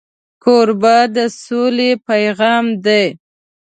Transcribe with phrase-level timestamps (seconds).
[0.43, 3.05] کوربه د سولې پیغام دی.